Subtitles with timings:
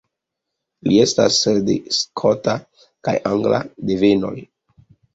[0.89, 1.37] Li estas
[1.69, 2.57] de skota
[3.09, 3.63] kaj angla
[3.95, 4.37] devenoj.